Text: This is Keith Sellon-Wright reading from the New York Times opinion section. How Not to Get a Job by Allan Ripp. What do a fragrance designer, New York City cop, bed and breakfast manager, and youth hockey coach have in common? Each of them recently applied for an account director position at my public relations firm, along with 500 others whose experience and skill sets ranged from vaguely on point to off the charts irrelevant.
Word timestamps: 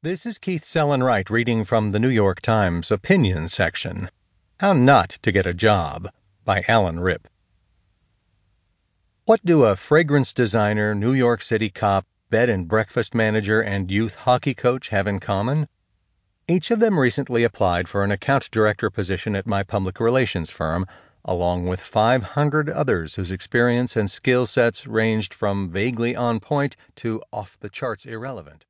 This 0.00 0.24
is 0.26 0.38
Keith 0.38 0.62
Sellon-Wright 0.62 1.28
reading 1.28 1.64
from 1.64 1.90
the 1.90 1.98
New 1.98 2.08
York 2.08 2.40
Times 2.40 2.92
opinion 2.92 3.48
section. 3.48 4.10
How 4.60 4.72
Not 4.72 5.10
to 5.22 5.32
Get 5.32 5.44
a 5.44 5.52
Job 5.52 6.08
by 6.44 6.64
Allan 6.68 7.00
Ripp. 7.00 7.26
What 9.24 9.44
do 9.44 9.64
a 9.64 9.74
fragrance 9.74 10.32
designer, 10.32 10.94
New 10.94 11.12
York 11.12 11.42
City 11.42 11.68
cop, 11.68 12.06
bed 12.30 12.48
and 12.48 12.68
breakfast 12.68 13.12
manager, 13.12 13.60
and 13.60 13.90
youth 13.90 14.14
hockey 14.14 14.54
coach 14.54 14.90
have 14.90 15.08
in 15.08 15.18
common? 15.18 15.66
Each 16.46 16.70
of 16.70 16.78
them 16.78 16.96
recently 16.96 17.42
applied 17.42 17.88
for 17.88 18.04
an 18.04 18.12
account 18.12 18.52
director 18.52 18.90
position 18.90 19.34
at 19.34 19.48
my 19.48 19.64
public 19.64 19.98
relations 19.98 20.48
firm, 20.48 20.86
along 21.24 21.66
with 21.66 21.80
500 21.80 22.70
others 22.70 23.16
whose 23.16 23.32
experience 23.32 23.96
and 23.96 24.08
skill 24.08 24.46
sets 24.46 24.86
ranged 24.86 25.34
from 25.34 25.68
vaguely 25.68 26.14
on 26.14 26.38
point 26.38 26.76
to 26.94 27.20
off 27.32 27.58
the 27.58 27.68
charts 27.68 28.06
irrelevant. 28.06 28.64